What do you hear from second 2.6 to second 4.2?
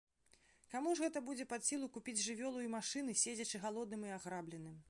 і машыны, седзячы галодным і